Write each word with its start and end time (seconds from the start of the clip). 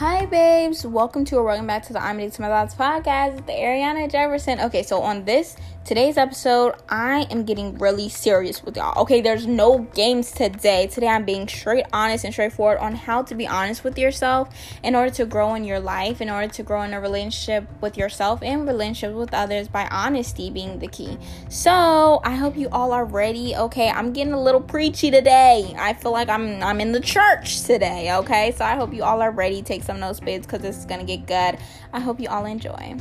Hi, 0.00 0.24
babes. 0.24 0.86
Welcome 0.86 1.26
to 1.26 1.36
or 1.36 1.42
welcome 1.42 1.66
back 1.66 1.82
to 1.88 1.92
the 1.92 2.02
I'm 2.02 2.18
Addicted 2.18 2.36
to 2.36 2.40
My 2.40 2.48
Thoughts 2.48 2.74
podcast 2.74 3.34
with 3.34 3.44
Ariana 3.48 4.10
Jefferson. 4.10 4.58
Okay, 4.58 4.82
so 4.82 5.02
on 5.02 5.26
this 5.26 5.56
today's 5.84 6.16
episode, 6.16 6.74
I 6.88 7.26
am 7.30 7.44
getting 7.44 7.76
really 7.78 8.08
serious 8.08 8.62
with 8.62 8.76
y'all. 8.76 9.00
Okay, 9.02 9.20
there's 9.20 9.46
no 9.46 9.78
games 9.94 10.30
today. 10.30 10.86
Today, 10.86 11.08
I'm 11.08 11.24
being 11.24 11.48
straight 11.48 11.86
honest 11.92 12.24
and 12.24 12.32
straightforward 12.32 12.78
on 12.78 12.94
how 12.94 13.22
to 13.22 13.34
be 13.34 13.46
honest 13.46 13.82
with 13.82 13.98
yourself 13.98 14.48
in 14.82 14.94
order 14.94 15.10
to 15.14 15.24
grow 15.24 15.54
in 15.54 15.64
your 15.64 15.80
life, 15.80 16.20
in 16.20 16.30
order 16.30 16.52
to 16.52 16.62
grow 16.62 16.82
in 16.82 16.94
a 16.94 17.00
relationship 17.00 17.66
with 17.80 17.96
yourself 17.96 18.42
and 18.42 18.66
relationships 18.66 19.14
with 19.14 19.34
others 19.34 19.68
by 19.68 19.88
honesty 19.90 20.50
being 20.50 20.78
the 20.78 20.88
key. 20.88 21.18
So, 21.48 22.20
I 22.24 22.34
hope 22.34 22.56
you 22.56 22.68
all 22.70 22.92
are 22.92 23.04
ready. 23.04 23.56
Okay, 23.56 23.88
I'm 23.88 24.12
getting 24.12 24.32
a 24.32 24.40
little 24.40 24.60
preachy 24.60 25.10
today. 25.10 25.74
I 25.78 25.94
feel 25.94 26.12
like 26.12 26.28
I'm 26.28 26.62
I'm 26.62 26.80
in 26.80 26.92
the 26.92 27.00
church 27.00 27.62
today. 27.62 28.12
Okay, 28.12 28.52
so 28.56 28.64
I 28.64 28.76
hope 28.76 28.92
you 28.92 29.02
all 29.02 29.20
are 29.20 29.30
ready. 29.30 29.62
Take 29.62 29.82
some 29.82 30.00
notes, 30.00 30.20
babes, 30.20 30.46
because 30.46 30.60
this 30.60 30.76
is 30.76 30.84
gonna 30.84 31.04
get 31.04 31.26
good. 31.26 31.58
I 31.92 32.00
hope 32.00 32.20
you 32.20 32.28
all 32.28 32.44
enjoy. 32.44 32.96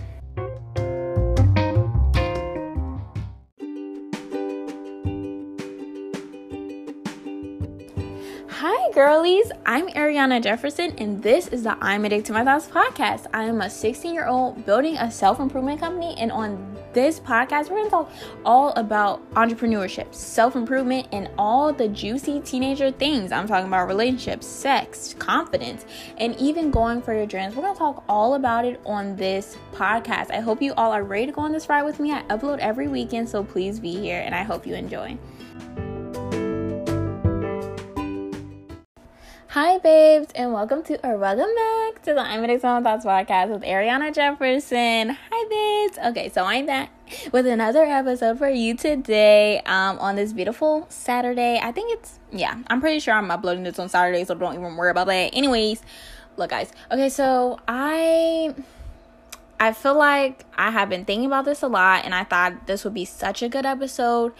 Hi, 8.71 8.91
girlies. 8.91 9.51
I'm 9.65 9.87
Ariana 9.87 10.43
Jefferson, 10.43 10.93
and 10.99 11.23
this 11.23 11.47
is 11.47 11.63
the 11.63 11.75
I'm 11.81 12.05
Addicted 12.05 12.27
to 12.27 12.33
My 12.33 12.43
Thoughts 12.43 12.67
podcast. 12.67 13.25
I 13.33 13.45
am 13.45 13.61
a 13.61 13.69
16 13.69 14.13
year 14.13 14.27
old 14.27 14.63
building 14.63 14.95
a 14.95 15.09
self 15.09 15.39
improvement 15.39 15.79
company, 15.79 16.13
and 16.19 16.31
on 16.31 16.77
this 16.93 17.19
podcast, 17.19 17.71
we're 17.71 17.77
going 17.77 17.85
to 17.85 17.89
talk 17.89 18.11
all 18.45 18.71
about 18.73 19.27
entrepreneurship, 19.31 20.13
self 20.13 20.55
improvement, 20.55 21.07
and 21.11 21.31
all 21.35 21.73
the 21.73 21.87
juicy 21.87 22.41
teenager 22.41 22.91
things. 22.91 23.31
I'm 23.31 23.47
talking 23.47 23.65
about 23.65 23.87
relationships, 23.87 24.45
sex, 24.45 25.15
confidence, 25.17 25.87
and 26.19 26.35
even 26.35 26.69
going 26.69 27.01
for 27.01 27.15
your 27.15 27.25
dreams. 27.25 27.55
We're 27.55 27.63
going 27.63 27.73
to 27.73 27.79
talk 27.79 28.03
all 28.07 28.35
about 28.35 28.65
it 28.65 28.79
on 28.85 29.15
this 29.15 29.57
podcast. 29.73 30.29
I 30.29 30.41
hope 30.41 30.61
you 30.61 30.75
all 30.75 30.91
are 30.91 31.03
ready 31.03 31.25
to 31.25 31.31
go 31.31 31.41
on 31.41 31.51
this 31.51 31.67
ride 31.69 31.81
with 31.81 31.99
me. 31.99 32.11
I 32.11 32.21
upload 32.25 32.59
every 32.59 32.87
weekend, 32.87 33.29
so 33.29 33.43
please 33.43 33.79
be 33.79 33.95
here, 33.95 34.21
and 34.23 34.35
I 34.35 34.43
hope 34.43 34.67
you 34.67 34.75
enjoy. 34.75 35.17
Hi, 39.53 39.79
babes, 39.79 40.31
and 40.35 40.53
welcome 40.53 40.83
to 40.83 41.03
or 41.03 41.17
welcome 41.17 41.49
back 41.55 42.03
to 42.03 42.13
the 42.13 42.21
I'm 42.21 42.43
to 42.43 42.59
My 42.61 42.83
Thoughts 42.83 43.03
podcast 43.03 43.49
with 43.49 43.63
Ariana 43.63 44.13
Jefferson. 44.13 45.17
Hi, 45.31 45.49
babes. 45.49 45.97
Okay, 46.09 46.29
so 46.29 46.45
I'm 46.45 46.67
back 46.67 46.91
with 47.31 47.47
another 47.47 47.83
episode 47.83 48.37
for 48.37 48.47
you 48.47 48.75
today 48.75 49.59
um, 49.65 49.97
on 49.97 50.17
this 50.17 50.33
beautiful 50.33 50.85
Saturday. 50.89 51.59
I 51.63 51.71
think 51.71 51.91
it's, 51.93 52.19
yeah, 52.31 52.61
I'm 52.67 52.79
pretty 52.79 52.99
sure 52.99 53.15
I'm 53.15 53.31
uploading 53.31 53.63
this 53.63 53.79
on 53.79 53.89
Saturday, 53.89 54.23
so 54.23 54.35
don't 54.35 54.53
even 54.53 54.75
worry 54.75 54.91
about 54.91 55.07
that. 55.07 55.31
Anyways, 55.33 55.81
look, 56.37 56.51
guys. 56.51 56.71
Okay, 56.91 57.09
so 57.09 57.59
I. 57.67 58.53
I 59.61 59.73
feel 59.73 59.97
like 59.97 60.45
I 60.57 60.71
have 60.71 60.87
been 60.87 61.03
thinking 61.03 61.25
about 61.25 61.43
this 61.43 61.61
a 61.63 61.67
lot, 61.67 62.05
and 62.05 62.15
I 62.15 62.23
thought 62.23 62.65
this 62.65 62.85
would 62.85 62.93
be 62.93 63.03
such 63.03 63.43
a 63.43 63.49
good 63.49 63.65
episode 63.65 64.31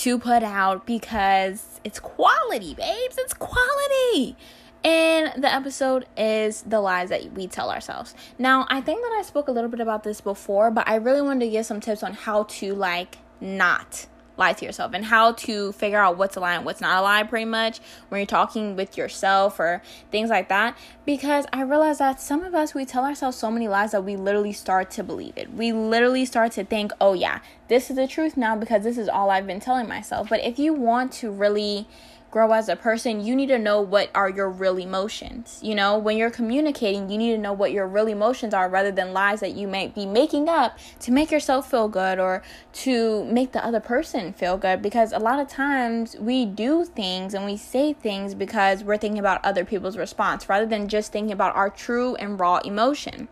to 0.00 0.18
put 0.18 0.42
out 0.42 0.86
because 0.86 1.78
it's 1.84 2.00
quality, 2.00 2.72
babes. 2.72 3.18
It's 3.18 3.34
quality. 3.34 4.34
And 4.82 5.42
the 5.42 5.52
episode 5.52 6.06
is 6.16 6.62
the 6.62 6.80
lies 6.80 7.10
that 7.10 7.34
we 7.34 7.46
tell 7.46 7.70
ourselves. 7.70 8.14
Now, 8.38 8.66
I 8.70 8.80
think 8.80 9.02
that 9.02 9.12
I 9.18 9.22
spoke 9.22 9.48
a 9.48 9.52
little 9.52 9.68
bit 9.68 9.80
about 9.80 10.02
this 10.02 10.22
before, 10.22 10.70
but 10.70 10.88
I 10.88 10.94
really 10.94 11.20
wanted 11.20 11.44
to 11.44 11.50
give 11.50 11.66
some 11.66 11.80
tips 11.80 12.02
on 12.02 12.14
how 12.14 12.44
to 12.44 12.74
like 12.74 13.18
not 13.42 14.06
lie 14.40 14.54
to 14.54 14.64
yourself 14.64 14.92
and 14.92 15.04
how 15.04 15.32
to 15.32 15.70
figure 15.72 16.00
out 16.00 16.16
what's 16.18 16.36
a 16.36 16.40
lie 16.40 16.54
and 16.54 16.64
what's 16.64 16.80
not 16.80 16.98
a 16.98 17.02
lie 17.02 17.22
pretty 17.22 17.44
much 17.44 17.78
when 18.08 18.18
you're 18.18 18.26
talking 18.26 18.74
with 18.74 18.96
yourself 18.96 19.60
or 19.60 19.82
things 20.10 20.30
like 20.30 20.48
that. 20.48 20.76
Because 21.04 21.46
i 21.52 21.62
realize 21.62 21.98
that 21.98 22.20
some 22.20 22.42
of 22.42 22.54
us 22.54 22.74
we 22.74 22.84
tell 22.84 23.04
ourselves 23.04 23.36
so 23.36 23.50
many 23.50 23.68
lies 23.68 23.92
that 23.92 24.04
we 24.04 24.16
literally 24.16 24.52
start 24.52 24.90
to 24.92 25.04
believe 25.04 25.36
it. 25.36 25.52
We 25.52 25.72
literally 25.72 26.24
start 26.24 26.52
to 26.52 26.64
think 26.64 26.90
oh 27.00 27.12
yeah 27.12 27.40
this 27.68 27.90
is 27.90 27.96
the 27.96 28.08
truth 28.08 28.36
now 28.36 28.56
because 28.56 28.82
this 28.82 28.98
is 28.98 29.08
all 29.08 29.30
i've 29.30 29.46
been 29.46 29.60
telling 29.60 29.86
myself. 29.86 30.28
But 30.28 30.40
if 30.40 30.58
you 30.58 30.72
want 30.72 31.12
to 31.12 31.30
really 31.30 31.86
grow 32.30 32.52
as 32.52 32.68
a 32.68 32.76
person, 32.76 33.20
you 33.20 33.34
need 33.34 33.48
to 33.48 33.58
know 33.58 33.80
what 33.80 34.08
are 34.14 34.30
your 34.30 34.48
real 34.48 34.78
emotions. 34.78 35.58
You 35.62 35.74
know, 35.74 35.98
when 35.98 36.16
you're 36.16 36.30
communicating, 36.30 37.10
you 37.10 37.18
need 37.18 37.32
to 37.32 37.38
know 37.38 37.52
what 37.52 37.72
your 37.72 37.86
real 37.86 38.06
emotions 38.06 38.54
are 38.54 38.68
rather 38.68 38.92
than 38.92 39.12
lies 39.12 39.40
that 39.40 39.54
you 39.54 39.66
might 39.66 39.94
be 39.94 40.06
making 40.06 40.48
up 40.48 40.78
to 41.00 41.10
make 41.10 41.30
yourself 41.30 41.70
feel 41.70 41.88
good 41.88 42.18
or 42.20 42.42
to 42.72 43.24
make 43.24 43.52
the 43.52 43.64
other 43.64 43.80
person 43.80 44.32
feel 44.32 44.56
good. 44.56 44.80
Because 44.80 45.12
a 45.12 45.18
lot 45.18 45.40
of 45.40 45.48
times 45.48 46.16
we 46.16 46.46
do 46.46 46.84
things 46.84 47.34
and 47.34 47.44
we 47.44 47.56
say 47.56 47.92
things 47.92 48.34
because 48.34 48.84
we're 48.84 48.96
thinking 48.96 49.18
about 49.18 49.44
other 49.44 49.64
people's 49.64 49.96
response 49.96 50.48
rather 50.48 50.66
than 50.66 50.86
just 50.86 51.10
thinking 51.10 51.32
about 51.32 51.56
our 51.56 51.68
true 51.68 52.14
and 52.16 52.38
raw 52.38 52.58
emotion. 52.58 53.28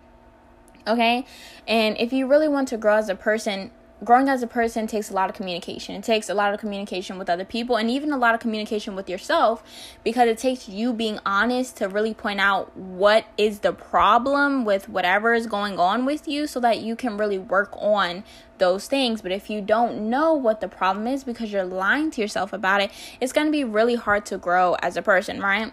Okay? 0.88 1.24
And 1.68 1.96
if 1.98 2.12
you 2.12 2.26
really 2.26 2.48
want 2.48 2.68
to 2.68 2.76
grow 2.76 2.96
as 2.96 3.08
a 3.08 3.14
person, 3.14 3.70
growing 4.04 4.28
as 4.28 4.42
a 4.42 4.46
person 4.46 4.86
takes 4.86 5.10
a 5.10 5.14
lot 5.14 5.28
of 5.28 5.36
communication. 5.36 5.94
It 5.94 6.04
takes 6.04 6.28
a 6.28 6.34
lot 6.34 6.54
of 6.54 6.60
communication 6.60 7.18
with 7.18 7.28
other 7.28 7.44
people 7.44 7.76
and 7.76 7.90
even 7.90 8.12
a 8.12 8.16
lot 8.16 8.34
of 8.34 8.40
communication 8.40 8.94
with 8.94 9.08
yourself 9.08 9.62
because 10.04 10.28
it 10.28 10.38
takes 10.38 10.68
you 10.68 10.92
being 10.92 11.18
honest 11.26 11.76
to 11.78 11.88
really 11.88 12.14
point 12.14 12.40
out 12.40 12.76
what 12.76 13.26
is 13.36 13.60
the 13.60 13.72
problem 13.72 14.64
with 14.64 14.88
whatever 14.88 15.34
is 15.34 15.46
going 15.46 15.78
on 15.78 16.04
with 16.04 16.28
you 16.28 16.46
so 16.46 16.60
that 16.60 16.80
you 16.80 16.94
can 16.94 17.16
really 17.16 17.38
work 17.38 17.74
on 17.78 18.22
those 18.58 18.86
things. 18.86 19.20
But 19.22 19.32
if 19.32 19.50
you 19.50 19.60
don't 19.60 20.08
know 20.08 20.34
what 20.34 20.60
the 20.60 20.68
problem 20.68 21.06
is 21.06 21.24
because 21.24 21.52
you're 21.52 21.64
lying 21.64 22.10
to 22.12 22.20
yourself 22.20 22.52
about 22.52 22.80
it, 22.80 22.90
it's 23.20 23.32
going 23.32 23.46
to 23.46 23.52
be 23.52 23.64
really 23.64 23.96
hard 23.96 24.26
to 24.26 24.38
grow 24.38 24.74
as 24.80 24.96
a 24.96 25.02
person, 25.02 25.40
right? 25.40 25.72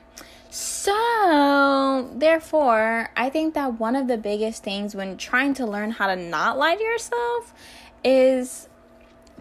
So, 0.50 2.10
therefore, 2.16 3.10
I 3.18 3.30
think 3.30 3.56
that 3.56 3.78
one 3.78 3.94
of 3.94 4.08
the 4.08 4.18
biggest 4.18 4.64
things 4.64 4.96
when 4.96 5.18
trying 5.18 5.54
to 5.56 5.66
learn 5.66 5.92
how 5.92 6.08
to 6.08 6.16
not 6.16 6.58
lie 6.58 6.76
to 6.76 6.84
yourself 6.84 7.54
is 8.06 8.70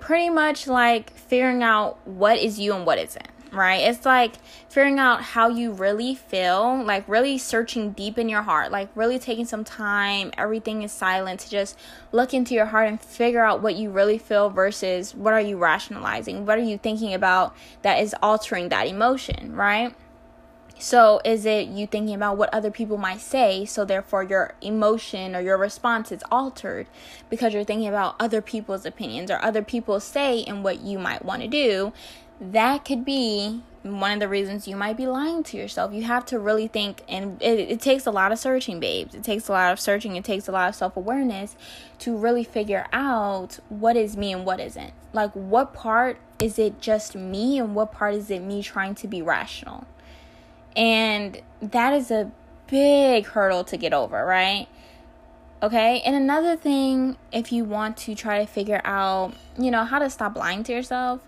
pretty 0.01 0.31
much 0.31 0.67
like 0.67 1.11
figuring 1.13 1.63
out 1.63 1.99
what 2.07 2.39
is 2.39 2.59
you 2.59 2.75
and 2.75 2.85
what 2.87 2.99
isn't, 2.99 3.29
right? 3.53 3.83
It's 3.83 4.05
like 4.05 4.37
figuring 4.69 4.99
out 4.99 5.23
how 5.23 5.49
you 5.49 5.71
really 5.73 6.15
feel, 6.15 6.83
like 6.83 7.07
really 7.07 7.39
searching 7.39 7.93
deep 7.93 8.19
in 8.19 8.29
your 8.29 8.43
heart, 8.43 8.73
like 8.73 8.89
really 8.95 9.19
taking 9.19 9.45
some 9.45 9.65
time, 9.65 10.33
everything 10.39 10.83
is 10.83 10.93
silent 10.93 11.41
to 11.41 11.51
just 11.51 11.79
look 12.11 12.33
into 12.35 12.55
your 12.55 12.67
heart 12.67 12.89
and 12.89 13.01
figure 13.01 13.45
out 13.45 13.63
what 13.63 13.77
you 13.77 13.91
really 13.91 14.19
feel 14.19 14.51
versus 14.51 15.15
what 15.15 15.35
are 15.35 15.41
you 15.41 15.59
rationalizing? 15.59 16.47
What 16.47 16.59
are 16.59 16.63
you 16.63 16.79
thinking 16.79 17.15
about 17.15 17.55
that 17.83 18.03
is 18.03 18.15
altering 18.23 18.71
that 18.71 18.89
emotion, 18.89 19.55
right? 19.55 19.95
So, 20.79 21.21
is 21.25 21.47
it 21.47 21.69
you 21.69 21.87
thinking 21.87 22.15
about 22.15 22.37
what 22.37 22.53
other 22.53 22.71
people 22.71 22.99
might 22.99 23.21
say, 23.21 23.65
so 23.65 23.85
therefore 23.85 24.25
your 24.25 24.55
emotion 24.61 25.37
or 25.37 25.41
your 25.41 25.57
response 25.57 26.11
is 26.11 26.23
altered 26.31 26.89
because 27.31 27.55
you're 27.55 27.65
thinking 27.65 27.89
about 27.89 28.17
other 28.19 28.43
people's 28.43 28.85
opinions 28.85 29.31
or 29.31 29.43
other 29.43 29.63
people's 29.63 30.05
say 30.05 30.43
and 30.45 30.65
what 30.65 30.81
you 30.81 30.99
might 30.99 31.25
want 31.25 31.43
to 31.43 31.49
do? 31.49 31.93
That 32.41 32.85
could 32.85 33.05
be 33.05 33.63
one 33.85 34.13
of 34.13 34.21
the 34.21 34.29
reasons 34.29 34.67
you 34.67 34.77
might 34.77 34.97
be 34.97 35.07
lying 35.07 35.43
to 35.45 35.57
yourself. 35.57 35.93
You 35.93 36.05
have 36.05 36.25
to 36.27 36.39
really 36.39 36.67
think, 36.67 37.03
and 37.07 37.41
it, 37.41 37.59
it 37.59 37.81
takes 37.81 38.07
a 38.07 38.11
lot 38.11 38.33
of 38.33 38.39
searching, 38.39 38.81
babes. 38.81 39.15
It 39.15 39.23
takes 39.23 39.49
a 39.49 39.53
lot 39.53 39.73
of 39.73 39.79
searching, 39.79 40.17
it 40.17 40.25
takes 40.25 40.49
a 40.49 40.53
lot 40.53 40.69
of 40.69 40.75
self 40.75 40.97
awareness 40.97 41.55
to 42.01 42.17
really 42.17 42.45
figure 42.45 42.87
out 42.93 43.59
what 43.69 43.97
is 43.97 44.17
me 44.17 44.33
and 44.33 44.45
what 44.45 44.59
isn't. 44.59 44.93
Like, 45.13 45.33
what 45.33 45.73
part 45.73 46.19
is 46.41 46.59
it 46.59 46.81
just 46.81 47.15
me, 47.15 47.59
and 47.59 47.75
what 47.75 47.93
part 47.93 48.15
is 48.15 48.31
it 48.31 48.43
me 48.43 48.63
trying 48.63 48.95
to 48.97 49.07
be 49.07 49.23
rational? 49.23 49.87
And 50.77 51.41
that 51.61 51.93
is 51.93 52.11
a 52.11 52.31
big 52.67 53.27
hurdle 53.27 53.65
to 53.65 53.77
get 53.77 53.93
over, 53.93 54.25
right? 54.25 54.69
Okay. 55.63 56.03
And 56.05 56.15
another 56.15 56.57
thing, 56.57 57.17
if 57.33 57.53
you 57.53 57.65
want 57.65 57.97
to 57.99 58.15
try 58.15 58.39
to 58.39 58.47
figure 58.47 58.81
out, 58.85 59.35
you 59.59 59.71
know, 59.71 59.85
how 59.85 59.99
to 59.99 60.11
stop 60.11 60.37
lying 60.37 60.63
to 60.65 60.73
yourself, 60.73 61.21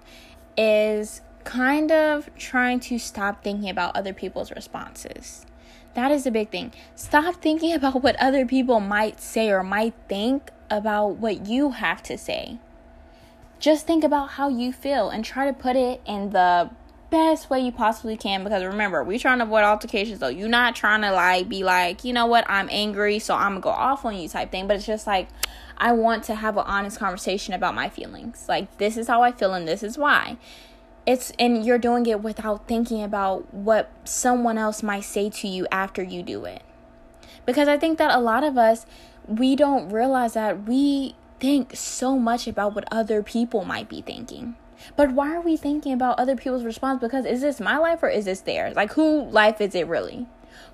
is 0.57 1.21
kind 1.45 1.93
of 1.93 2.29
trying 2.37 2.81
to 2.81 2.99
stop 2.99 3.43
thinking 3.43 3.71
about 3.71 3.97
other 3.97 4.13
people's 4.13 4.51
responses. 4.51 5.47
That 5.95 6.11
is 6.11 6.27
a 6.27 6.31
big 6.31 6.51
thing. 6.51 6.73
Stop 6.95 7.37
thinking 7.37 7.73
about 7.75 8.03
what 8.03 8.17
other 8.17 8.45
people 8.45 8.81
might 8.81 9.21
say 9.21 9.51
or 9.51 9.63
might 9.63 9.95
think 10.09 10.51
about 10.71 11.17
what 11.17 11.47
you 11.47 11.71
have 11.71 12.03
to 12.03 12.19
say. 12.19 12.59
Just 13.59 13.87
think 13.87 14.05
about 14.05 14.33
how 14.33 14.49
you 14.49 14.73
feel 14.73 15.09
and 15.09 15.25
try 15.25 15.47
to 15.47 15.53
put 15.53 15.77
it 15.77 16.03
in 16.05 16.31
the 16.31 16.71
best 17.11 17.51
way 17.51 17.61
you 17.61 17.73
possibly 17.73 18.17
can 18.17 18.43
because 18.43 18.65
remember 18.65 19.03
we 19.03 19.19
trying 19.19 19.39
to 19.39 19.45
avoid 19.45 19.63
altercations 19.63 20.19
though. 20.19 20.29
You're 20.29 20.49
not 20.49 20.75
trying 20.75 21.03
to 21.03 21.13
like 21.13 21.49
be 21.49 21.63
like 21.63 22.05
you 22.05 22.13
know 22.13 22.27
what? 22.27 22.45
I'm 22.49 22.69
angry 22.71 23.19
so 23.19 23.35
i'm 23.35 23.53
gonna 23.53 23.61
go 23.61 23.71
off 23.71 24.05
on 24.05 24.17
you 24.17 24.29
type 24.29 24.51
thing. 24.51 24.67
But 24.67 24.77
it's 24.77 24.87
just 24.87 25.07
like 25.07 25.29
i 25.79 25.93
want 25.93 26.25
to 26.25 26.35
have 26.35 26.57
an 26.57 26.65
honest 26.67 26.99
conversation 26.99 27.55
about 27.55 27.75
my 27.75 27.89
feelings. 27.89 28.47
Like 28.49 28.79
this 28.79 28.97
is 28.97 29.09
how 29.09 29.23
i 29.23 29.33
feel 29.33 29.55
and 29.55 29.67
this 29.67 29.83
is 29.83 29.97
why. 29.97 30.37
It's 31.07 31.33
and 31.39 31.65
you're 31.65 31.79
doing 31.79 32.07
it 32.07 32.23
without 32.23 32.67
thinking 32.67 33.03
about 33.03 33.53
what 33.55 33.91
someone 34.05 34.59
else 34.59 34.83
might 34.83 35.05
say 35.05 35.31
to 35.31 35.49
you 35.49 35.67
after 35.71 36.03
you 36.03 36.23
do 36.23 36.45
it. 36.45 36.63
Because 37.45 37.69
i 37.69 37.79
think 37.79 37.99
that 37.99 38.15
a 38.15 38.21
lot 38.21 38.43
of 38.43 38.59
us 38.59 38.87
we 39.29 39.57
don't 39.57 39.89
realize 39.91 40.35
that 40.35 40.65
we 40.65 41.15
think 41.39 41.77
so 41.77 42.19
much 42.19 42.47
about 42.47 42.75
what 42.75 42.85
other 42.91 43.23
people 43.23 43.65
might 43.65 43.89
be 43.89 44.01
thinking 44.01 44.57
but 44.95 45.13
why 45.13 45.35
are 45.35 45.41
we 45.41 45.57
thinking 45.57 45.93
about 45.93 46.19
other 46.19 46.37
people's 46.37 46.65
response? 46.65 47.01
Because 47.01 47.25
is 47.25 47.41
this 47.41 47.61
my 47.61 47.79
life 47.79 48.03
or 48.03 48.09
is 48.09 48.27
this 48.27 48.41
theirs? 48.41 48.77
Like, 48.77 48.93
who 48.93 49.23
life 49.23 49.61
is 49.61 49.75
it 49.75 49.87
really? 49.87 50.27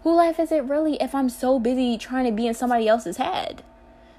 Who 0.03 0.15
life 0.15 0.39
is 0.39 0.53
it 0.53 0.65
really 0.65 1.01
if 1.01 1.15
I'm 1.15 1.29
so 1.29 1.59
busy 1.59 1.97
trying 1.97 2.27
to 2.27 2.33
be 2.33 2.47
in 2.47 2.55
somebody 2.55 2.89
else's 2.89 3.17
head? 3.17 3.63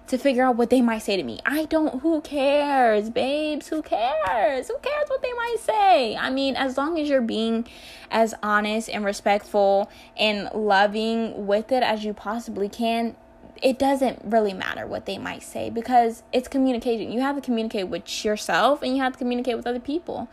to 0.08 0.18
figure 0.18 0.44
out 0.44 0.58
what 0.58 0.70
they 0.70 0.82
might 0.82 1.02
say 1.02 1.16
to 1.16 1.24
me. 1.24 1.40
I 1.46 1.66
don't, 1.66 2.02
who 2.02 2.22
cares, 2.22 3.10
babes? 3.10 3.70
Who 3.70 3.82
cares? 3.82 4.68
Who 4.68 4.78
cares 4.80 5.08
what 5.08 5.22
they 5.22 5.34
might 5.34 5.58
say? 5.60 6.16
I 6.16 6.30
mean, 6.30 6.56
as 6.56 6.78
long 6.78 7.00
as 7.00 7.08
you're 7.08 7.22
being 7.22 7.66
as 8.12 8.34
honest 8.44 8.90
and 8.90 9.06
respectful 9.06 9.90
and 10.18 10.50
loving 10.54 11.48
with 11.48 11.72
it 11.72 11.84
as 11.84 12.04
you 12.04 12.14
possibly 12.14 12.68
can, 12.68 13.16
it 13.64 13.80
doesn't 13.80 14.20
really 14.26 14.54
matter 14.54 14.86
what 14.86 15.06
they 15.06 15.18
might 15.18 15.42
say 15.42 15.70
because 15.70 16.22
it's 16.34 16.50
communication. 16.50 17.12
You 17.12 17.22
have 17.22 17.38
to 17.38 17.42
communicate 17.42 17.88
with 17.88 18.26
yourself 18.26 18.82
and 18.82 18.96
you 18.96 19.02
have 19.02 19.14
to 19.14 19.18
communicate 19.18 19.56
with 19.56 19.66
other 19.66 19.80
people. 19.80 20.28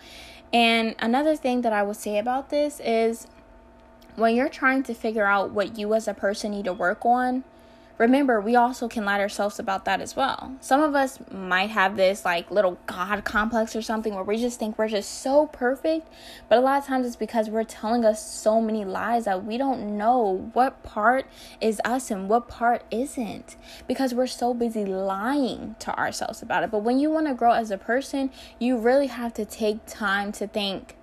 And 0.52 0.96
another 0.98 1.36
thing 1.36 1.60
that 1.62 1.72
I 1.72 1.84
would 1.84 1.96
say 1.96 2.18
about 2.18 2.50
this 2.50 2.80
is 2.80 3.28
when 4.16 4.34
you're 4.34 4.48
trying 4.48 4.82
to 4.82 4.94
figure 4.94 5.26
out 5.26 5.52
what 5.52 5.78
you 5.78 5.94
as 5.94 6.08
a 6.08 6.14
person 6.14 6.50
need 6.50 6.64
to 6.64 6.72
work 6.72 7.06
on, 7.06 7.44
remember 8.00 8.40
we 8.40 8.56
also 8.56 8.88
can 8.88 9.04
lie 9.04 9.18
to 9.18 9.22
ourselves 9.22 9.58
about 9.58 9.84
that 9.84 10.00
as 10.00 10.16
well 10.16 10.56
some 10.60 10.80
of 10.80 10.94
us 10.94 11.18
might 11.30 11.68
have 11.68 11.98
this 11.98 12.24
like 12.24 12.50
little 12.50 12.78
god 12.86 13.22
complex 13.24 13.76
or 13.76 13.82
something 13.82 14.14
where 14.14 14.24
we 14.24 14.38
just 14.38 14.58
think 14.58 14.78
we're 14.78 14.88
just 14.88 15.20
so 15.20 15.46
perfect 15.48 16.08
but 16.48 16.56
a 16.56 16.62
lot 16.62 16.78
of 16.78 16.86
times 16.86 17.06
it's 17.06 17.14
because 17.14 17.50
we're 17.50 17.62
telling 17.62 18.02
us 18.02 18.24
so 18.24 18.58
many 18.58 18.86
lies 18.86 19.26
that 19.26 19.44
we 19.44 19.58
don't 19.58 19.98
know 19.98 20.48
what 20.54 20.82
part 20.82 21.26
is 21.60 21.78
us 21.84 22.10
and 22.10 22.26
what 22.26 22.48
part 22.48 22.82
isn't 22.90 23.56
because 23.86 24.14
we're 24.14 24.26
so 24.26 24.54
busy 24.54 24.86
lying 24.86 25.76
to 25.78 25.94
ourselves 25.98 26.40
about 26.40 26.64
it 26.64 26.70
but 26.70 26.78
when 26.78 26.98
you 26.98 27.10
want 27.10 27.26
to 27.26 27.34
grow 27.34 27.52
as 27.52 27.70
a 27.70 27.76
person 27.76 28.30
you 28.58 28.78
really 28.78 29.08
have 29.08 29.34
to 29.34 29.44
take 29.44 29.84
time 29.84 30.32
to 30.32 30.46
think 30.46 30.96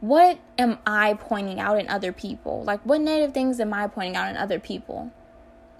what 0.00 0.38
am 0.56 0.78
I 0.86 1.14
pointing 1.14 1.58
out 1.58 1.76
in 1.76 1.88
other 1.88 2.12
people? 2.12 2.62
Like, 2.62 2.80
what 2.82 3.00
negative 3.00 3.34
things 3.34 3.58
am 3.58 3.74
I 3.74 3.88
pointing 3.88 4.14
out 4.14 4.30
in 4.30 4.36
other 4.36 4.60
people? 4.60 5.10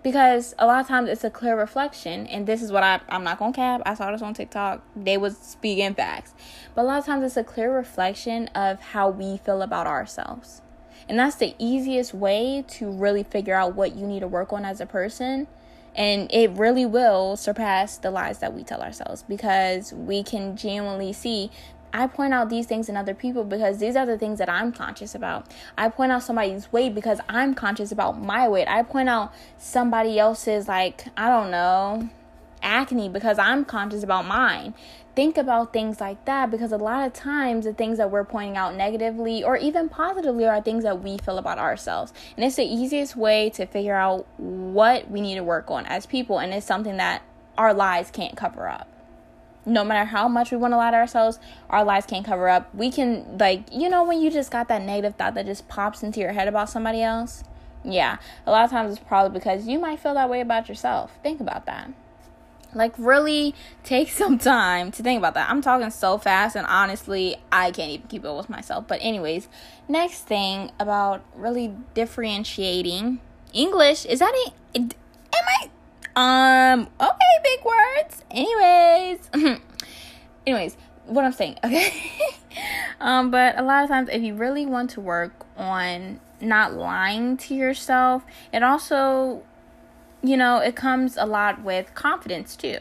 Because 0.09 0.55
a 0.59 0.65
lot 0.65 0.81
of 0.81 0.89
times 0.89 1.07
it's 1.11 1.23
a 1.23 1.29
clear 1.29 1.55
reflection 1.55 2.27
and 2.29 2.47
this 2.47 2.63
is 2.63 2.73
what 2.73 2.83
I, 2.83 2.99
i'm 3.11 3.25
not 3.25 3.39
gonna 3.39 3.53
cap 3.53 3.83
i 3.85 3.93
saw 3.93 4.11
this 4.11 4.23
on 4.23 4.33
tiktok 4.33 4.83
they 4.97 5.19
was 5.19 5.37
speaking 5.37 5.95
facts. 5.95 6.33
But 6.75 6.83
a 6.83 6.85
lot 6.85 6.99
of 6.99 7.05
times 7.05 7.25
it's 7.25 7.37
a 7.37 7.45
clear 7.45 7.75
reflection 7.75 8.49
of 8.49 8.81
how 8.81 9.11
we 9.11 9.37
feel 9.37 9.61
about 9.61 9.87
ourselves. 9.87 10.63
And 11.09 11.19
that's 11.19 11.37
the 11.37 11.55
easiest 11.59 12.15
way 12.15 12.65
to 12.69 12.91
really 12.91 13.23
figure 13.23 13.55
out 13.55 13.75
what 13.75 13.97
you 13.97 14.07
need 14.07 14.21
to 14.21 14.29
work 14.29 14.53
on 14.53 14.65
as 14.65 14.81
a 14.81 14.87
person 14.87 15.47
and 15.95 16.33
it 16.33 16.51
really 16.53 16.87
will 16.87 17.37
surpass 17.37 17.99
the 17.99 18.11
lies 18.11 18.39
that 18.39 18.55
we 18.55 18.63
tell 18.63 18.81
ourselves 18.83 19.25
because 19.29 19.93
we 19.93 20.23
can 20.23 20.57
genuinely 20.57 21.13
see 21.13 21.51
I 21.93 22.07
point 22.07 22.35
out 22.35 22.51
these 22.51 22.67
things 22.67 22.89
in 22.89 22.97
other 22.97 23.15
people 23.15 23.45
because 23.45 23.79
these 23.79 23.97
are 23.97 24.07
the 24.07 24.19
things 24.19 24.39
that 24.39 24.49
I'm 24.49 24.73
conscious 24.73 25.15
about. 25.15 25.53
I 25.77 25.89
point 25.89 26.13
out 26.13 26.23
somebody's 26.23 26.73
weight 26.73 26.95
because 26.95 27.21
I'm 27.29 27.55
conscious 27.55 27.93
about 27.93 28.21
my 28.21 28.49
weight. 28.49 28.69
I 28.69 28.83
point 28.83 29.09
out 29.09 29.33
somebody 29.57 30.19
else's, 30.19 30.69
like, 30.69 31.07
I 31.17 31.29
don't 31.29 31.51
know, 31.51 32.11
acne 32.63 33.09
because 33.09 33.39
I'm 33.39 33.65
conscious 33.65 34.03
about 34.03 34.27
mine. 34.27 34.75
Think 35.15 35.37
about 35.37 35.73
things 35.73 36.01
like 36.01 36.25
that 36.27 36.51
because 36.51 36.71
a 36.71 36.77
lot 36.77 37.07
of 37.07 37.13
times 37.13 37.65
the 37.65 37.73
things 37.73 37.99
that 37.99 38.11
we're 38.11 38.25
pointing 38.25 38.57
out 38.57 38.77
negatively 38.77 39.43
or 39.43 39.57
even 39.57 39.89
positively 39.89 40.47
are 40.47 40.61
things 40.61 40.85
that 40.85 41.03
we 41.03 41.19
feel 41.19 41.39
about 41.39 41.59
ourselves. 41.59 42.13
And 42.37 42.45
it's 42.45 42.57
the 42.57 42.65
easiest 42.65 43.17
way 43.17 43.51
to 43.51 43.67
figure 43.67 43.97
out 43.97 44.27
what 44.37 45.11
we 45.11 45.21
need 45.21 45.35
to 45.35 45.43
work 45.43 45.71
on 45.71 45.87
as 45.87 46.07
people, 46.07 46.39
and 46.39 46.53
it's 46.53 46.67
something 46.67 46.99
that 46.99 47.23
our 47.57 47.75
lies 47.75 48.11
can't 48.13 48.37
cover 48.37 48.69
up 48.69 48.89
no 49.69 49.85
matter 49.85 50.07
how 50.07 50.29
much 50.29 50.51
we 50.51 50.57
want 50.57 50.73
to 50.73 50.77
lie 50.77 50.91
to 50.91 50.97
ourselves, 50.97 51.39
our 51.71 51.85
lies 51.85 52.07
can't 52.07 52.25
cover 52.25 52.49
up. 52.49 52.75
We 52.75 52.91
can, 52.91 53.39
like, 53.39 53.73
you 53.73 53.89
know, 53.89 54.03
when 54.03 54.21
you 54.21 54.31
just 54.31 54.51
got 54.51 54.69
that 54.69 54.83
negative 54.83 55.17
thought 55.17 55.35
that 55.35 55.47
just 55.47 55.69
pops 55.69 56.03
into 56.03 56.21
your 56.21 56.33
head 56.33 56.49
about 56.49 56.71
somebody 56.71 57.03
else? 57.03 57.45
Yeah, 57.85 58.19
a 58.47 58.51
lot 58.51 58.65
of 58.65 58.71
times 58.71 58.93
it's 58.93 59.05
probably 59.07 59.39
because 59.39 59.67
you 59.67 59.79
might 59.79 60.01
feel 60.01 60.15
that 60.15 60.29
way 60.29 60.41
about 60.41 60.69
yourself. 60.69 61.13
Think 61.23 61.41
about 61.41 61.67
that. 61.67 61.93
Like, 62.75 62.93
really 62.99 63.55
take 63.85 64.09
some 64.23 64.39
time 64.39 64.91
to 64.93 65.03
think 65.03 65.19
about 65.19 65.35
that. 65.35 65.49
I'm 65.51 65.63
talking 65.63 65.91
so 65.91 66.19
fast, 66.19 66.57
and 66.57 66.67
honestly, 66.67 67.37
I 67.53 67.71
can't 67.71 67.91
even 67.91 68.09
keep 68.09 68.25
it 68.25 68.33
with 68.35 68.51
myself. 68.51 68.87
But, 68.89 69.01
anyways, 69.03 69.49
next 69.87 70.23
thing 70.23 70.71
about 70.81 71.23
really 71.35 71.75
differentiating 71.95 73.21
English 73.53 74.05
is 74.07 74.19
that 74.19 74.33
it, 74.75 74.83
am 74.83 75.45
I 75.61 75.71
um, 76.19 76.89
okay, 77.01 77.39
big 77.45 77.65
words. 77.65 78.25
Anyways. 78.31 79.31
Anyways, 80.47 80.77
what 81.07 81.25
I'm 81.25 81.33
saying, 81.33 81.59
okay? 81.63 81.93
um, 83.01 83.31
but 83.31 83.59
a 83.59 83.63
lot 83.63 83.85
of 83.85 83.89
times 83.89 84.09
if 84.11 84.23
you 84.23 84.35
really 84.35 84.67
want 84.67 84.91
to 84.91 85.01
work 85.01 85.47
on 85.57 86.21
not 86.41 86.75
lying 86.75 87.37
to 87.37 87.55
yourself, 87.55 88.25
it 88.53 88.63
also 88.63 89.43
you 90.21 90.37
know, 90.37 90.59
it 90.59 90.75
comes 90.75 91.17
a 91.17 91.27
lot 91.27 91.63
with 91.63 91.95
confidence 91.95 92.57
too. 92.57 92.79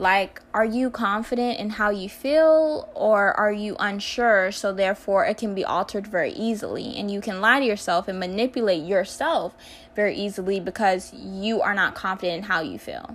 Like, 0.00 0.40
are 0.54 0.64
you 0.64 0.88
confident 0.88 1.58
in 1.58 1.68
how 1.68 1.90
you 1.90 2.08
feel, 2.08 2.88
or 2.94 3.34
are 3.34 3.52
you 3.52 3.76
unsure? 3.78 4.50
So, 4.50 4.72
therefore, 4.72 5.26
it 5.26 5.36
can 5.36 5.54
be 5.54 5.62
altered 5.62 6.06
very 6.06 6.32
easily, 6.32 6.96
and 6.96 7.10
you 7.10 7.20
can 7.20 7.42
lie 7.42 7.60
to 7.60 7.66
yourself 7.66 8.08
and 8.08 8.18
manipulate 8.18 8.82
yourself 8.82 9.54
very 9.94 10.16
easily 10.16 10.58
because 10.58 11.12
you 11.12 11.60
are 11.60 11.74
not 11.74 11.94
confident 11.94 12.38
in 12.38 12.42
how 12.44 12.62
you 12.62 12.78
feel. 12.78 13.14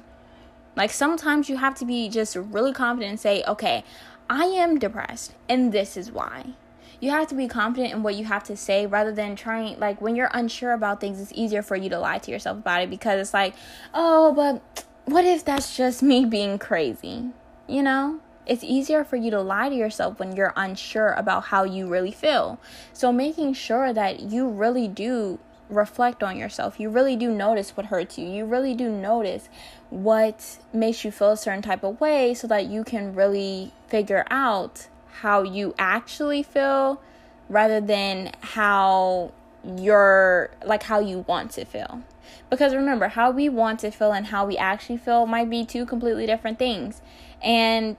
Like, 0.75 0.91
sometimes 0.91 1.49
you 1.49 1.57
have 1.57 1.73
to 1.79 1.85
be 1.85 2.07
just 2.07 2.35
really 2.35 2.71
confident 2.71 3.09
and 3.09 3.19
say, 3.19 3.43
okay, 3.47 3.83
I 4.29 4.43
am 4.43 4.77
depressed, 4.77 5.33
and 5.49 5.71
this 5.71 5.97
is 5.97 6.11
why 6.11 6.53
you 6.99 7.09
have 7.09 7.27
to 7.27 7.35
be 7.35 7.47
confident 7.47 7.93
in 7.93 8.03
what 8.03 8.13
you 8.13 8.25
have 8.25 8.43
to 8.43 8.55
say 8.55 8.85
rather 8.85 9.11
than 9.11 9.35
trying 9.35 9.77
like 9.79 9.99
when 10.01 10.15
you're 10.15 10.29
unsure 10.33 10.71
about 10.71 11.01
things 11.01 11.19
it's 11.19 11.33
easier 11.35 11.61
for 11.61 11.75
you 11.75 11.89
to 11.89 11.99
lie 11.99 12.17
to 12.17 12.31
yourself 12.31 12.57
about 12.57 12.81
it 12.81 12.89
because 12.89 13.19
it's 13.19 13.33
like 13.33 13.53
oh 13.93 14.31
but 14.33 14.85
what 15.05 15.25
if 15.25 15.45
that's 15.45 15.75
just 15.77 16.03
me 16.03 16.25
being 16.25 16.59
crazy? 16.59 17.29
You 17.67 17.83
know? 17.83 18.19
It's 18.45 18.63
easier 18.63 19.03
for 19.03 19.15
you 19.15 19.31
to 19.31 19.41
lie 19.41 19.69
to 19.69 19.75
yourself 19.75 20.19
when 20.19 20.35
you're 20.35 20.53
unsure 20.55 21.13
about 21.13 21.45
how 21.45 21.63
you 21.63 21.87
really 21.87 22.11
feel. 22.11 22.59
So, 22.93 23.11
making 23.11 23.53
sure 23.53 23.91
that 23.91 24.19
you 24.19 24.47
really 24.47 24.87
do 24.87 25.39
reflect 25.67 26.21
on 26.21 26.37
yourself, 26.37 26.79
you 26.79 26.89
really 26.89 27.15
do 27.15 27.31
notice 27.31 27.75
what 27.75 27.87
hurts 27.87 28.19
you, 28.19 28.27
you 28.27 28.45
really 28.45 28.75
do 28.75 28.89
notice 28.89 29.49
what 29.89 30.59
makes 30.71 31.03
you 31.03 31.11
feel 31.11 31.31
a 31.31 31.37
certain 31.37 31.63
type 31.63 31.83
of 31.83 31.99
way 31.99 32.35
so 32.35 32.45
that 32.47 32.67
you 32.67 32.83
can 32.83 33.15
really 33.15 33.71
figure 33.87 34.25
out 34.29 34.87
how 35.21 35.41
you 35.41 35.73
actually 35.79 36.43
feel 36.43 37.01
rather 37.49 37.81
than 37.81 38.31
how 38.41 39.31
you're 39.77 40.51
like 40.65 40.83
how 40.83 40.99
you 40.99 41.19
want 41.27 41.49
to 41.51 41.65
feel. 41.65 42.03
Because 42.49 42.75
remember, 42.75 43.09
how 43.09 43.31
we 43.31 43.49
want 43.49 43.79
to 43.81 43.91
feel 43.91 44.11
and 44.11 44.27
how 44.27 44.45
we 44.45 44.57
actually 44.57 44.97
feel 44.97 45.25
might 45.25 45.49
be 45.49 45.65
two 45.65 45.85
completely 45.85 46.25
different 46.25 46.59
things. 46.59 47.01
And 47.41 47.97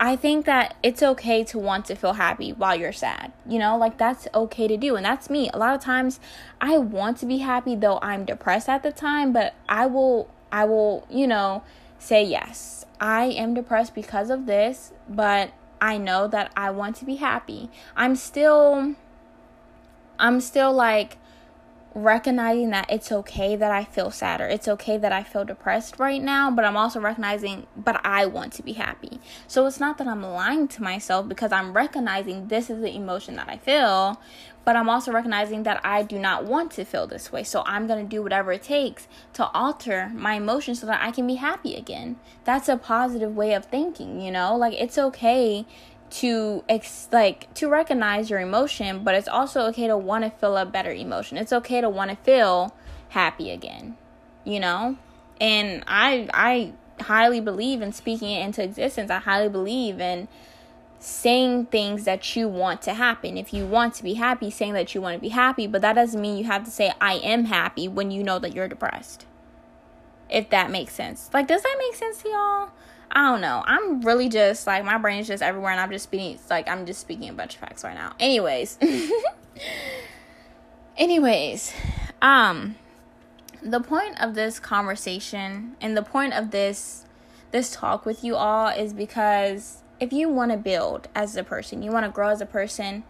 I 0.00 0.14
think 0.14 0.46
that 0.46 0.76
it's 0.82 1.02
okay 1.02 1.42
to 1.44 1.58
want 1.58 1.86
to 1.86 1.96
feel 1.96 2.14
happy 2.14 2.52
while 2.52 2.76
you're 2.76 2.92
sad. 2.92 3.32
You 3.46 3.58
know, 3.58 3.76
like 3.76 3.98
that's 3.98 4.28
okay 4.32 4.68
to 4.68 4.76
do. 4.76 4.94
And 4.94 5.04
that's 5.04 5.28
me. 5.28 5.50
A 5.52 5.58
lot 5.58 5.74
of 5.74 5.80
times 5.80 6.20
I 6.60 6.78
want 6.78 7.18
to 7.18 7.26
be 7.26 7.38
happy 7.38 7.74
though 7.74 7.98
I'm 8.00 8.24
depressed 8.24 8.68
at 8.68 8.82
the 8.82 8.92
time, 8.92 9.32
but 9.32 9.54
I 9.68 9.86
will 9.86 10.30
I 10.52 10.64
will, 10.64 11.06
you 11.10 11.26
know, 11.26 11.62
say 11.98 12.22
yes. 12.22 12.86
I 13.00 13.24
am 13.24 13.54
depressed 13.54 13.94
because 13.94 14.30
of 14.30 14.46
this, 14.46 14.92
but 15.08 15.52
I 15.80 15.98
know 15.98 16.26
that 16.28 16.52
I 16.56 16.70
want 16.70 16.96
to 16.96 17.04
be 17.04 17.16
happy. 17.16 17.70
I'm 17.96 18.14
still 18.14 18.94
I'm 20.18 20.40
still 20.40 20.72
like 20.72 21.16
recognizing 22.02 22.70
that 22.70 22.90
it's 22.90 23.12
okay 23.12 23.56
that 23.56 23.70
I 23.70 23.84
feel 23.84 24.10
sad 24.10 24.40
or 24.40 24.46
it's 24.46 24.68
okay 24.68 24.96
that 24.98 25.12
I 25.12 25.22
feel 25.22 25.44
depressed 25.44 25.98
right 25.98 26.22
now, 26.22 26.50
but 26.50 26.64
I'm 26.64 26.76
also 26.76 27.00
recognizing, 27.00 27.66
but 27.76 28.00
I 28.04 28.26
want 28.26 28.52
to 28.54 28.62
be 28.62 28.74
happy. 28.74 29.20
So 29.46 29.66
it's 29.66 29.80
not 29.80 29.98
that 29.98 30.06
I'm 30.06 30.22
lying 30.22 30.68
to 30.68 30.82
myself 30.82 31.28
because 31.28 31.52
I'm 31.52 31.72
recognizing 31.72 32.48
this 32.48 32.70
is 32.70 32.80
the 32.80 32.94
emotion 32.94 33.36
that 33.36 33.48
I 33.48 33.56
feel, 33.56 34.20
but 34.64 34.76
I'm 34.76 34.88
also 34.88 35.12
recognizing 35.12 35.62
that 35.62 35.80
I 35.82 36.02
do 36.02 36.18
not 36.18 36.44
want 36.44 36.72
to 36.72 36.84
feel 36.84 37.06
this 37.06 37.32
way. 37.32 37.42
So 37.42 37.62
I'm 37.64 37.86
going 37.86 38.04
to 38.04 38.08
do 38.08 38.22
whatever 38.22 38.52
it 38.52 38.62
takes 38.62 39.08
to 39.34 39.46
alter 39.52 40.10
my 40.14 40.34
emotions 40.34 40.80
so 40.80 40.86
that 40.86 41.02
I 41.02 41.10
can 41.10 41.26
be 41.26 41.36
happy 41.36 41.74
again. 41.74 42.16
That's 42.44 42.68
a 42.68 42.76
positive 42.76 43.34
way 43.34 43.54
of 43.54 43.64
thinking, 43.64 44.20
you 44.20 44.30
know? 44.30 44.56
Like 44.56 44.74
it's 44.74 44.98
okay 44.98 45.64
to 46.10 46.64
ex- 46.68 47.08
like 47.12 47.52
to 47.54 47.68
recognize 47.68 48.30
your 48.30 48.40
emotion 48.40 49.04
but 49.04 49.14
it's 49.14 49.28
also 49.28 49.62
okay 49.66 49.86
to 49.86 49.96
want 49.96 50.24
to 50.24 50.30
feel 50.30 50.56
a 50.56 50.66
better 50.66 50.92
emotion. 50.92 51.36
It's 51.36 51.52
okay 51.52 51.80
to 51.80 51.88
want 51.88 52.10
to 52.10 52.16
feel 52.16 52.74
happy 53.10 53.50
again 53.50 53.96
you 54.48 54.58
know? 54.58 54.96
And 55.40 55.84
i 55.86 56.28
i 56.34 56.72
highly 57.04 57.40
believe 57.40 57.80
in 57.80 57.92
speaking 57.92 58.30
it 58.30 58.44
into 58.44 58.62
existence. 58.62 59.08
I 59.10 59.18
highly 59.18 59.48
believe 59.48 60.00
in 60.00 60.26
saying 60.98 61.66
things 61.66 62.04
that 62.04 62.34
you 62.34 62.48
want 62.48 62.82
to 62.82 62.94
happen. 62.94 63.36
If 63.36 63.54
you 63.54 63.64
want 63.64 63.94
to 63.94 64.02
be 64.02 64.14
happy 64.14 64.50
saying 64.50 64.72
that 64.72 64.96
you 64.96 65.00
want 65.00 65.14
to 65.14 65.20
be 65.20 65.28
happy 65.28 65.68
but 65.68 65.82
that 65.82 65.92
doesn't 65.92 66.20
mean 66.20 66.38
you 66.38 66.44
have 66.44 66.64
to 66.64 66.70
say 66.70 66.92
i 67.00 67.14
am 67.14 67.44
happy 67.44 67.86
when 67.86 68.10
you 68.10 68.24
know 68.24 68.38
that 68.40 68.54
you're 68.54 68.68
depressed. 68.68 69.26
If 70.28 70.50
that 70.50 70.70
makes 70.70 70.94
sense. 70.94 71.30
Like 71.32 71.46
does 71.46 71.62
that 71.62 71.76
make 71.78 71.94
sense 71.94 72.22
to 72.22 72.28
y'all 72.28 72.70
I 73.10 73.22
don't 73.22 73.40
know. 73.40 73.62
I'm 73.66 74.02
really 74.02 74.28
just 74.28 74.66
like 74.66 74.84
my 74.84 74.98
brain 74.98 75.20
is 75.20 75.26
just 75.26 75.42
everywhere, 75.42 75.72
and 75.72 75.80
I'm 75.80 75.90
just 75.90 76.04
speaking 76.04 76.38
like 76.50 76.68
I'm 76.68 76.86
just 76.86 77.00
speaking 77.00 77.28
a 77.28 77.32
bunch 77.32 77.54
of 77.54 77.60
facts 77.60 77.84
right 77.84 77.94
now. 77.94 78.14
Anyways, 78.20 78.78
anyways, 80.96 81.72
Um, 82.20 82.76
the 83.62 83.80
point 83.80 84.20
of 84.20 84.34
this 84.34 84.58
conversation 84.58 85.76
and 85.80 85.96
the 85.96 86.02
point 86.02 86.34
of 86.34 86.50
this 86.50 87.04
this 87.50 87.72
talk 87.72 88.04
with 88.04 88.22
you 88.22 88.36
all 88.36 88.68
is 88.68 88.92
because 88.92 89.82
if 90.00 90.12
you 90.12 90.28
want 90.28 90.50
to 90.50 90.56
build 90.56 91.08
as 91.14 91.36
a 91.36 91.42
person, 91.42 91.82
you 91.82 91.90
want 91.90 92.04
to 92.04 92.12
grow 92.12 92.28
as 92.28 92.40
a 92.40 92.46
person, 92.46 93.04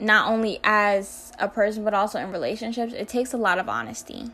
not 0.00 0.30
only 0.30 0.58
as 0.64 1.32
a 1.38 1.48
person 1.48 1.84
but 1.84 1.92
also 1.92 2.18
in 2.18 2.32
relationships, 2.32 2.94
it 2.94 3.06
takes 3.06 3.32
a 3.32 3.36
lot 3.36 3.58
of 3.58 3.68
honesty. 3.68 4.30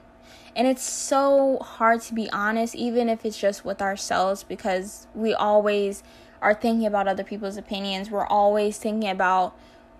And 0.58 0.66
it's 0.66 0.82
so 0.82 1.58
hard 1.60 2.00
to 2.02 2.14
be 2.14 2.28
honest, 2.32 2.74
even 2.74 3.08
if 3.08 3.24
it's 3.24 3.38
just 3.38 3.64
with 3.64 3.80
ourselves, 3.80 4.42
because 4.42 5.06
we 5.14 5.32
always 5.32 6.02
are 6.42 6.52
thinking 6.52 6.84
about 6.84 7.06
other 7.06 7.22
people's 7.22 7.56
opinions. 7.56 8.10
We're 8.10 8.26
always 8.26 8.76
thinking 8.76 9.08
about 9.08 9.56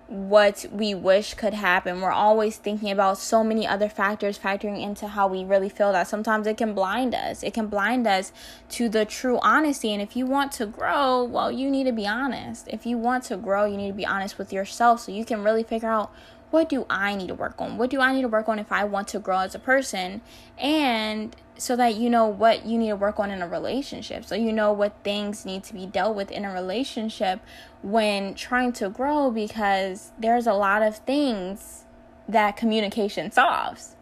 what 0.09 0.67
we 0.73 0.95
wish 0.95 1.35
could 1.35 1.55
happen. 1.55 2.01
We're 2.01 2.11
always 2.11 2.57
thinking 2.57 2.91
about 2.91 3.19
so 3.19 3.45
many 3.45 3.69
other 3.69 3.89
factors 3.89 4.37
factoring 4.37 4.83
into 4.83 5.07
how 5.07 5.29
we 5.29 5.45
really 5.45 5.69
feel 5.69 5.93
that 5.93 6.09
sometimes 6.09 6.49
it 6.49 6.57
can 6.57 6.75
blind 6.75 7.15
us. 7.15 7.45
It 7.45 7.55
can 7.55 7.69
blind 7.69 8.09
us 8.09 8.33
to 8.71 8.89
the 8.89 9.05
true 9.05 9.39
honesty. 9.43 9.93
And 9.93 10.03
if 10.03 10.17
you 10.17 10.27
want 10.27 10.51
to 10.53 10.67
grow, 10.67 11.23
well, 11.23 11.53
you 11.53 11.71
need 11.71 11.85
to 11.85 11.93
be 11.93 12.07
honest. 12.07 12.67
If 12.69 12.85
you 12.85 12.99
want 12.99 13.23
to 13.25 13.37
grow, 13.37 13.65
you 13.65 13.77
need 13.77 13.89
to 13.89 13.95
be 13.95 14.07
honest 14.07 14.39
with 14.39 14.53
yourself 14.53 15.01
so 15.03 15.13
you 15.13 15.25
can 15.25 15.45
really 15.45 15.63
figure 15.63 15.91
out 15.91 16.11
what 16.51 16.69
do 16.69 16.87
I 16.89 17.15
need 17.15 17.29
to 17.29 17.35
work 17.35 17.61
on? 17.61 17.77
What 17.77 17.91
do 17.91 18.01
I 18.01 18.13
need 18.13 18.23
to 18.23 18.29
work 18.29 18.49
on 18.49 18.59
if 18.59 18.73
I 18.73 18.85
want 18.85 19.09
to 19.09 19.19
grow 19.19 19.41
as 19.41 19.55
a 19.55 19.59
person? 19.59 20.23
And 20.57 21.37
so 21.57 21.77
that 21.77 21.97
you 21.97 22.09
know 22.09 22.27
what 22.27 22.65
you 22.65 22.79
need 22.79 22.89
to 22.89 22.97
work 22.97 23.19
on 23.19 23.31
in 23.31 23.43
a 23.43 23.49
relationship. 23.49 24.25
So 24.25 24.35
you 24.35 24.53
know 24.53 24.73
what 24.73 24.95
things 25.03 25.45
need 25.45 25.65
to 25.65 25.75
be 25.75 25.87
dealt 25.87 26.17
with 26.17 26.31
in 26.31 26.45
a 26.45 26.53
relationship 26.53 27.41
when 27.83 28.35
trying 28.35 28.73
to 28.75 28.89
grow 28.89 29.31
because 29.31 30.13
there's 30.19 30.47
a 30.47 30.53
lot 30.53 30.83
of 30.83 30.99
things 30.99 31.85
that 32.29 32.57
communication 32.57 33.31
solves. 33.31 33.97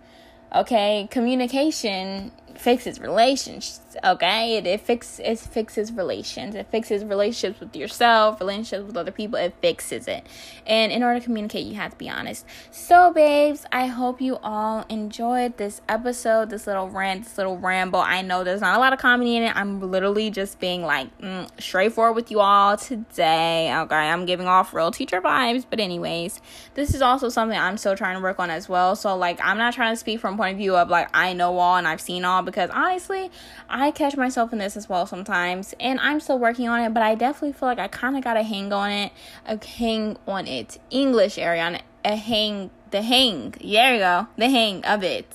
Okay? 0.54 1.08
Communication 1.10 2.32
fixes 2.60 3.00
relationships 3.00 3.80
okay? 4.04 4.56
It, 4.56 4.66
it 4.66 4.80
fix 4.80 5.18
it 5.18 5.38
fixes 5.38 5.92
relations. 5.92 6.54
It 6.54 6.66
fixes 6.70 7.04
relationships 7.04 7.60
with 7.60 7.76
yourself 7.76 8.40
relationships 8.40 8.86
with 8.86 8.96
other 8.96 9.10
people. 9.10 9.38
It 9.38 9.54
fixes 9.60 10.08
it. 10.08 10.26
And 10.66 10.92
in 10.92 11.02
order 11.02 11.20
to 11.20 11.24
communicate 11.24 11.66
you 11.66 11.74
have 11.74 11.92
to 11.92 11.96
be 11.96 12.08
honest. 12.08 12.44
So 12.70 13.12
babes 13.12 13.64
i 13.72 13.86
hope 13.86 14.20
you 14.20 14.36
all 14.42 14.84
enjoyed 14.88 15.56
this 15.56 15.80
episode 15.88 16.50
this 16.50 16.66
little 16.66 16.88
rant 16.88 17.24
this 17.24 17.38
little 17.38 17.58
ramble. 17.58 18.00
I 18.00 18.22
know 18.22 18.44
there's 18.44 18.60
not 18.60 18.76
a 18.76 18.80
lot 18.80 18.92
of 18.92 18.98
comedy 18.98 19.36
in 19.36 19.44
it. 19.44 19.56
I'm 19.56 19.80
literally 19.80 20.30
just 20.30 20.58
being 20.60 20.82
like 20.82 21.16
mm, 21.18 21.48
straightforward 21.60 22.16
with 22.16 22.30
you 22.30 22.40
all 22.40 22.76
today 22.76 23.74
okay? 23.74 23.94
I'm 23.94 24.26
giving 24.26 24.46
off 24.46 24.74
real 24.74 24.90
teacher 24.90 25.20
vibes. 25.20 25.64
But 25.68 25.80
anyways 25.80 26.40
this 26.74 26.94
is 26.94 27.02
also 27.02 27.28
something 27.28 27.58
i'm 27.58 27.76
still 27.76 27.96
trying 27.96 28.16
to 28.16 28.22
work 28.22 28.38
on 28.38 28.50
as 28.50 28.68
well. 28.68 28.96
So 28.96 29.16
like 29.16 29.38
i'm 29.42 29.58
not 29.58 29.74
trying 29.74 29.92
to 29.92 29.96
speak 29.96 30.20
from 30.20 30.36
point 30.36 30.52
of 30.52 30.58
view 30.58 30.76
of 30.76 30.88
like 30.88 31.08
i 31.14 31.32
know 31.32 31.58
all 31.58 31.76
and 31.76 31.86
i've 31.88 32.00
seen 32.00 32.24
all 32.24 32.42
because 32.46 32.70
honestly 32.70 33.30
i 33.68 33.90
catch 33.90 34.16
myself 34.16 34.52
in 34.52 34.58
this 34.58 34.76
as 34.76 34.88
well 34.88 35.06
sometimes, 35.06 35.74
and 35.78 36.00
I'm 36.00 36.20
still 36.20 36.38
working 36.38 36.68
on 36.68 36.80
it, 36.80 36.94
but 36.94 37.02
I 37.02 37.14
definitely 37.14 37.52
feel 37.52 37.68
like 37.68 37.78
I 37.78 37.88
kind 37.88 38.16
of 38.16 38.24
got 38.24 38.36
a 38.36 38.42
hang 38.42 38.72
on 38.72 38.90
it, 38.90 39.12
a 39.44 39.64
hang 39.64 40.16
on 40.26 40.46
it, 40.46 40.78
English 40.90 41.38
area 41.38 41.62
on 41.62 41.78
a 42.04 42.16
hang, 42.16 42.70
the 42.90 43.02
hang, 43.02 43.54
there 43.62 43.94
you 43.94 44.00
go, 44.00 44.26
the 44.36 44.48
hang 44.48 44.84
of 44.84 45.02
it. 45.02 45.26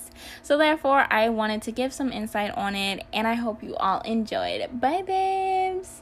So 0.43 0.57
therefore, 0.57 1.05
I 1.09 1.29
wanted 1.29 1.63
to 1.63 1.71
give 1.71 1.93
some 1.93 2.11
insight 2.11 2.51
on 2.55 2.75
it, 2.75 3.05
and 3.11 3.27
I 3.27 3.33
hope 3.33 3.63
you 3.63 3.75
all 3.75 4.01
enjoyed. 4.01 4.79
Bye, 4.79 5.01
babes. 5.01 6.01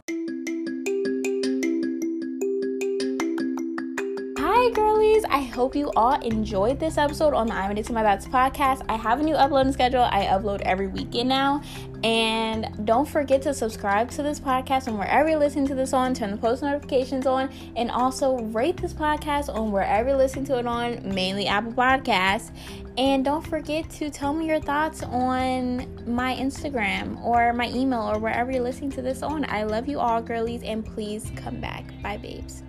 I 5.27 5.41
hope 5.41 5.75
you 5.75 5.91
all 5.95 6.19
enjoyed 6.21 6.79
this 6.79 6.97
episode 6.97 7.33
on 7.33 7.47
the 7.47 7.53
I'm 7.53 7.71
Addicted 7.71 7.87
to 7.87 7.93
My 7.93 8.03
Thoughts 8.03 8.27
podcast. 8.27 8.85
I 8.87 8.95
have 8.95 9.19
a 9.19 9.23
new 9.23 9.33
uploading 9.33 9.73
schedule. 9.73 10.03
I 10.03 10.25
upload 10.25 10.61
every 10.61 10.87
weekend 10.87 11.29
now. 11.29 11.61
And 12.03 12.85
don't 12.85 13.07
forget 13.07 13.41
to 13.41 13.53
subscribe 13.53 14.09
to 14.11 14.23
this 14.23 14.39
podcast 14.39 14.87
on 14.87 14.97
wherever 14.97 15.27
you're 15.27 15.39
listening 15.39 15.67
to 15.67 15.75
this 15.75 15.93
on. 15.93 16.13
Turn 16.13 16.31
the 16.31 16.37
post 16.37 16.61
notifications 16.61 17.25
on. 17.25 17.49
And 17.75 17.89
also 17.91 18.39
rate 18.39 18.77
this 18.77 18.93
podcast 18.93 19.53
on 19.53 19.71
wherever 19.71 20.09
you're 20.09 20.17
listening 20.17 20.45
to 20.45 20.59
it 20.59 20.67
on, 20.67 21.13
mainly 21.13 21.47
Apple 21.47 21.73
Podcasts. 21.73 22.51
And 22.97 23.25
don't 23.25 23.45
forget 23.45 23.89
to 23.91 24.09
tell 24.09 24.33
me 24.33 24.47
your 24.47 24.61
thoughts 24.61 25.03
on 25.03 25.87
my 26.05 26.35
Instagram 26.35 27.21
or 27.23 27.51
my 27.53 27.69
email 27.69 28.01
or 28.01 28.19
wherever 28.19 28.51
you're 28.51 28.63
listening 28.63 28.91
to 28.91 29.01
this 29.01 29.23
on. 29.23 29.45
I 29.49 29.63
love 29.63 29.87
you 29.87 29.99
all, 29.99 30.21
girlies. 30.21 30.63
And 30.63 30.85
please 30.85 31.31
come 31.35 31.59
back. 31.59 31.85
Bye, 32.03 32.17
babes. 32.17 32.63